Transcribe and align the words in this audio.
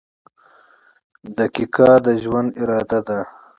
•دقیقه 1.37 1.89
د 2.05 2.07
ژوند 2.21 2.49
اراده 2.61 2.99
ده. 3.07 3.19